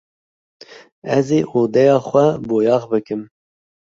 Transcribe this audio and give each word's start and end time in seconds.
Ez 1.17 1.27
ê 1.37 1.39
odeya 1.59 1.97
xwe 2.07 2.25
boyax 2.47 2.83
bikim. 2.91 3.21